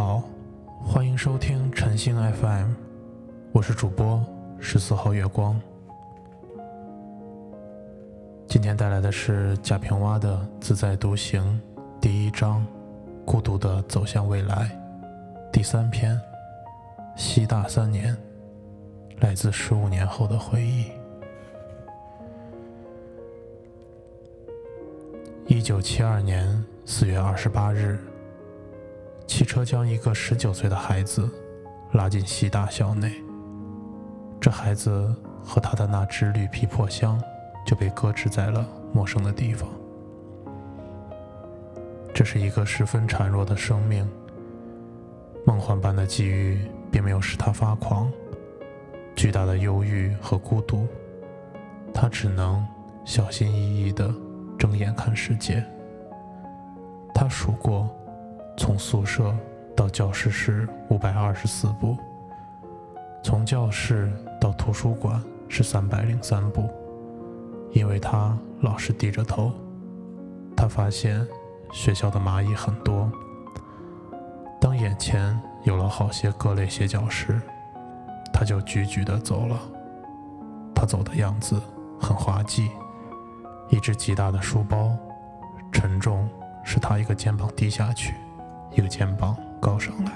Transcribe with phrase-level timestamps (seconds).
[0.00, 0.22] 好，
[0.80, 2.70] 欢迎收听晨星 FM，
[3.50, 4.24] 我是主播
[4.60, 5.60] 十四号月光。
[8.46, 11.60] 今天带来的是贾平凹的《自在独行》
[12.00, 12.64] 第一章
[13.24, 14.70] 《孤独的走向未来》
[15.52, 16.14] 第三篇
[17.16, 18.16] 《西大三年》，
[19.20, 20.92] 来自十五年后的回忆。
[25.48, 27.98] 一九七二年四月二十八日。
[29.28, 31.30] 汽车将一个十九岁的孩子
[31.92, 33.12] 拉进西大校内，
[34.40, 37.22] 这孩子和他的那只绿皮破箱
[37.64, 39.68] 就被搁置在了陌生的地方。
[42.12, 44.08] 这是一个十分孱弱的生命，
[45.44, 46.58] 梦幻般的际遇
[46.90, 48.10] 并没有使他发狂，
[49.14, 50.88] 巨大的忧郁和孤独，
[51.92, 52.66] 他只能
[53.04, 54.12] 小心翼翼地
[54.58, 55.62] 睁眼看世界。
[57.14, 57.88] 他数过。
[58.58, 59.32] 从宿舍
[59.76, 61.96] 到教室是五百二十四步，
[63.22, 66.68] 从教室到图书馆是三百零三步。
[67.72, 69.52] 因为他老是低着头，
[70.56, 71.24] 他发现
[71.70, 73.10] 学校的蚂蚁很多。
[74.60, 77.40] 当眼前有了好些各类斜角时，
[78.32, 79.56] 他就踽踽地走了。
[80.74, 81.60] 他走的样子
[82.00, 82.70] 很滑稽，
[83.68, 84.96] 一只极大的书包，
[85.70, 86.28] 沉重
[86.64, 88.14] 使他一个肩膀低下去。
[88.72, 90.12] 一个肩膀高上来。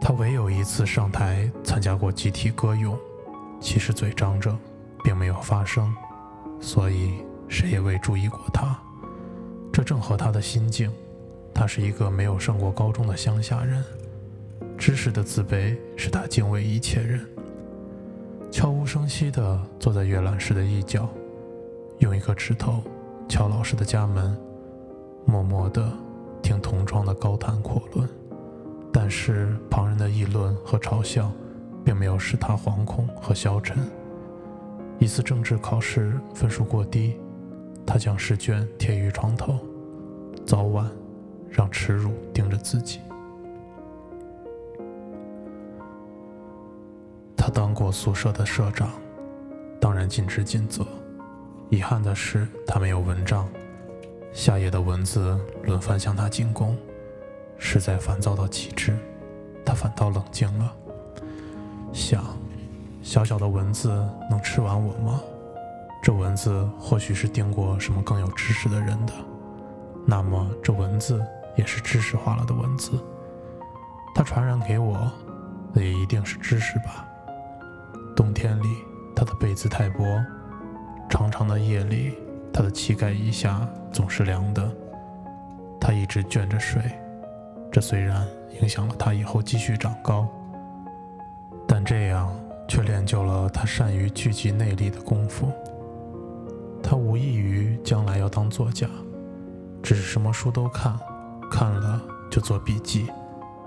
[0.00, 2.98] 他唯有一次上台参加过集体歌咏，
[3.60, 4.56] 其实嘴张着，
[5.04, 5.94] 并没有发声，
[6.60, 8.76] 所以谁也未注意过他。
[9.72, 10.90] 这正合他的心境。
[11.54, 13.84] 他是一个没有上过高中的乡下人，
[14.78, 17.28] 知识的自卑使他敬畏一切人。
[18.50, 21.06] 悄无声息地坐在阅览室的一角，
[21.98, 22.82] 用一个指头
[23.28, 24.34] 敲老师的家门。
[25.24, 25.92] 默默地
[26.42, 28.08] 听同窗的高谈阔论，
[28.92, 31.30] 但是旁人的议论和嘲笑，
[31.84, 33.78] 并没有使他惶恐和消沉。
[34.98, 37.18] 一次政治考试分数过低，
[37.86, 39.58] 他将试卷贴于床头，
[40.44, 40.88] 早晚
[41.48, 43.00] 让耻辱盯着自己。
[47.36, 48.90] 他当过宿舍的社长，
[49.80, 50.86] 当然尽职尽责。
[51.70, 53.48] 遗憾的是，他没有文章。
[54.32, 56.76] 夏夜的蚊子轮番向他进攻，
[57.58, 58.96] 实在烦躁到极致，
[59.64, 60.72] 他反倒冷静了，
[61.92, 62.24] 想：
[63.02, 63.88] 小小的蚊子
[64.30, 65.20] 能吃完我吗？
[66.02, 69.12] 这蚊子或许是叮过什么更有知识的人的，
[70.06, 72.92] 那么这蚊子也是知识化了的蚊子，
[74.14, 75.10] 它传染给我，
[75.74, 77.06] 也一定是知识吧。
[78.16, 78.78] 冬天里，
[79.14, 80.04] 它的被子太薄，
[81.10, 82.18] 长长的夜里。
[82.52, 84.70] 他的膝盖以下总是凉的，
[85.80, 86.82] 他一直卷着睡，
[87.70, 88.26] 这虽然
[88.60, 90.28] 影响了他以后继续长高，
[91.66, 92.30] 但这样
[92.68, 95.50] 却练就了他善于聚集内力的功夫。
[96.82, 98.86] 他无异于将来要当作家，
[99.82, 100.94] 只是什么书都看，
[101.50, 103.10] 看了就做笔记，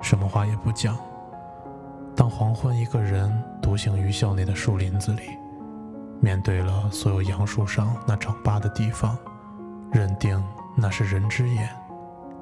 [0.00, 0.96] 什么话也不讲。
[2.14, 5.22] 当黄昏一个人独行于校内的树林子里。
[6.20, 9.16] 面对了所有杨树上那长疤的地方，
[9.92, 10.42] 认定
[10.76, 11.68] 那是人之眼，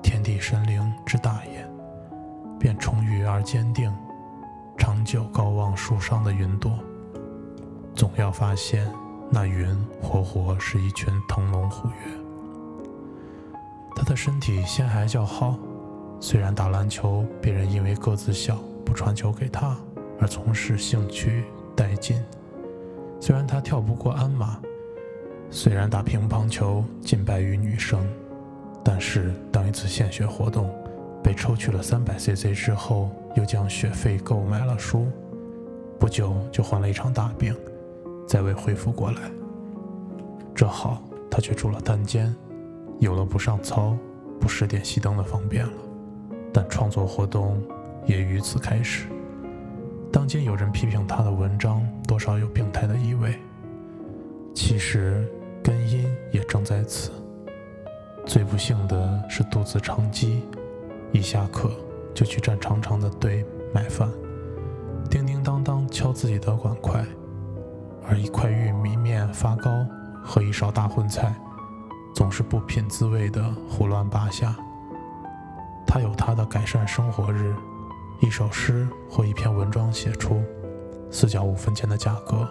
[0.03, 1.69] 天地神灵之大眼，
[2.59, 3.95] 便充裕而坚定，
[4.79, 6.79] 长久高望树上的云朵。
[7.95, 8.91] 总要发现
[9.31, 11.95] 那云活活是一群腾龙虎跃。
[13.95, 15.57] 他的身体先还较好，
[16.21, 19.77] 虽然打篮球，别人因为个子小不传球给他，
[20.21, 21.45] 而从事兴趣
[21.77, 22.23] 殆尽。
[23.21, 24.59] 虽然他跳不过鞍马，
[25.51, 28.07] 虽然打乒乓球仅败于女生，
[28.85, 30.71] 但是当一次献血活动
[31.23, 35.07] 被抽取了三百 cc 之后，又将学费购买了书，
[35.99, 37.55] 不久就患了一场大病，
[38.29, 39.23] 再未恢复过来。
[40.55, 42.35] 这好，他却住了单间，
[43.01, 43.97] 有了不上操、
[44.41, 45.73] 不十点熄灯的方便了，
[46.53, 47.61] 但创作活动
[48.05, 49.07] 也于此开始。
[50.13, 53.39] 当今有人批评他的文章，多少有病态的意味。
[54.55, 55.31] 其实
[55.63, 57.11] 根因也正在此。
[58.25, 60.43] 最不幸的是肚子长饥，
[61.13, 61.71] 一下课
[62.15, 64.11] 就去站长长的队买饭，
[65.11, 67.05] 叮叮当当敲自己的碗筷，
[68.09, 69.71] 而一块玉米面发糕
[70.25, 71.35] 和一勺大荤菜，
[72.15, 74.57] 总是不品滋味的胡乱扒下。
[75.87, 77.55] 他有他的改善生活日。
[78.21, 80.43] 一首诗或一篇文章写出，
[81.11, 82.49] 四角五分钱的价格，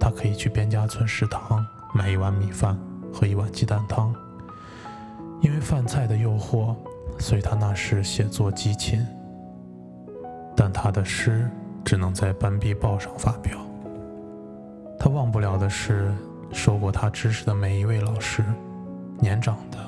[0.00, 1.64] 他可以去边家村食堂
[1.94, 2.78] 买一碗米饭
[3.12, 4.14] 和一碗鸡蛋汤。
[5.42, 6.74] 因为饭菜的诱惑，
[7.18, 9.06] 所以他那时写作极勤。
[10.56, 11.48] 但他的诗
[11.84, 13.58] 只能在班壁报上发表。
[14.98, 16.10] 他忘不了的是，
[16.50, 18.42] 受过他知识的每一位老师，
[19.20, 19.78] 年长的、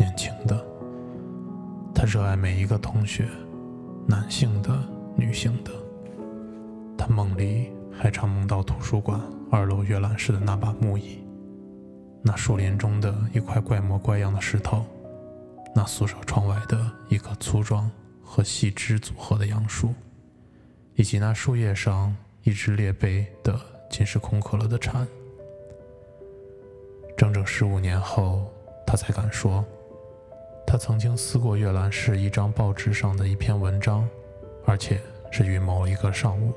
[0.00, 0.66] 年轻的。
[1.94, 3.28] 他热爱每一个同学，
[4.08, 4.82] 男性的、
[5.14, 5.70] 女性的。
[6.96, 9.20] 他梦里还常梦到图书馆
[9.50, 11.18] 二楼阅览室的那把木椅，
[12.22, 14.82] 那树林中的一块怪模怪样的石头，
[15.74, 17.90] 那宿舍窗外的一棵粗壮
[18.24, 19.94] 和细枝组合的杨树。
[20.94, 23.60] 以及那树叶上一只裂背的、
[23.90, 25.06] 尽是空壳了的蝉。
[27.16, 28.50] 整整十五年后，
[28.86, 29.64] 他才敢说，
[30.70, 34.06] 他曾经撕过阅览室一张报纸上的一篇文章，
[34.66, 35.00] 而且
[35.30, 36.52] 是于某一个上午。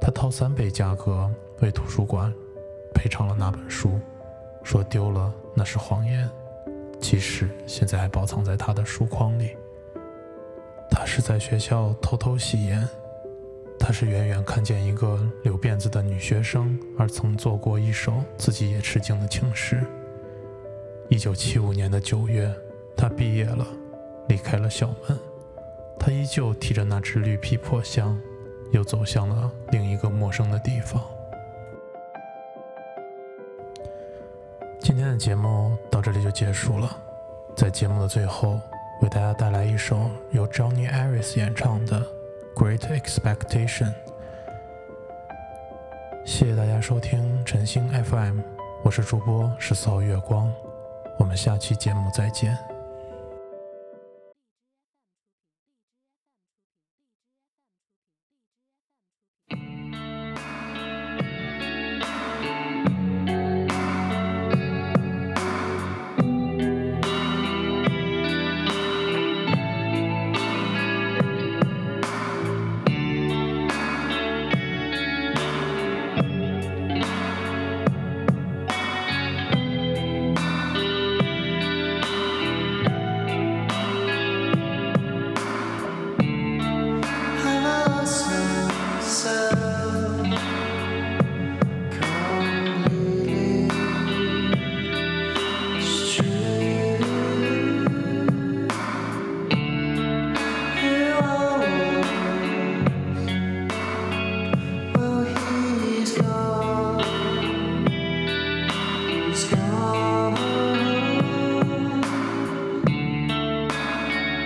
[0.00, 2.34] 他掏三倍价格为图书馆
[2.92, 4.00] 赔偿了那本书，
[4.64, 6.28] 说丢了那是谎言，
[7.00, 9.56] 其实现在还包藏在他的书筐里。
[10.90, 12.86] 他是在学校偷偷吸烟。
[13.78, 19.80] 他是远远看见一个留辫子的女学生，而曾做过一首自己也吃惊的情诗。
[21.08, 22.52] 一九七五年的九月，
[22.96, 23.66] 他毕业了，
[24.28, 25.18] 离开了校门。
[25.98, 28.18] 他依旧提着那只绿皮破箱，
[28.72, 31.02] 又走向了另一个陌生的地方。
[34.80, 36.96] 今天的节目到这里就结束了，
[37.56, 38.60] 在节目的最后，
[39.02, 42.00] 为大家带来一首由 Johnny Aris 演唱的。
[42.54, 43.92] Great expectation。
[46.24, 48.40] 谢谢大家收听晨星 FM，
[48.82, 50.52] 我是主播十四号月光，
[51.18, 52.75] 我们下期节目再见。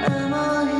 [0.02, 0.79] Am I